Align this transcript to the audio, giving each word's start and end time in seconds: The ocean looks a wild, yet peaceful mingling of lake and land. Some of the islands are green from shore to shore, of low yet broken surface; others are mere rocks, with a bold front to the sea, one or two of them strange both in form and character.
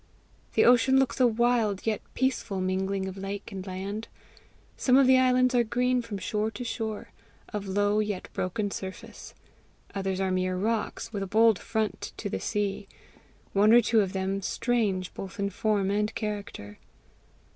The 0.55 0.65
ocean 0.65 0.97
looks 0.97 1.19
a 1.19 1.27
wild, 1.27 1.85
yet 1.85 2.01
peaceful 2.15 2.59
mingling 2.59 3.07
of 3.07 3.17
lake 3.17 3.51
and 3.51 3.67
land. 3.67 4.07
Some 4.75 4.97
of 4.97 5.05
the 5.05 5.19
islands 5.19 5.53
are 5.53 5.63
green 5.63 6.01
from 6.01 6.17
shore 6.17 6.49
to 6.49 6.63
shore, 6.63 7.11
of 7.49 7.67
low 7.67 7.99
yet 7.99 8.27
broken 8.33 8.71
surface; 8.71 9.35
others 9.93 10.19
are 10.19 10.31
mere 10.31 10.57
rocks, 10.57 11.13
with 11.13 11.21
a 11.21 11.27
bold 11.27 11.59
front 11.59 12.13
to 12.17 12.31
the 12.31 12.39
sea, 12.39 12.87
one 13.53 13.73
or 13.73 13.79
two 13.81 14.01
of 14.01 14.13
them 14.13 14.41
strange 14.41 15.13
both 15.13 15.39
in 15.39 15.51
form 15.51 15.91
and 15.91 16.15
character. 16.15 16.79